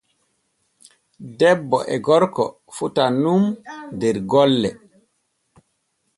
[1.39, 3.43] Debbo e gorko fotan nun
[3.99, 4.71] der golle.